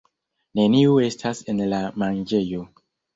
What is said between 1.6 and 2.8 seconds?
la manĝejo.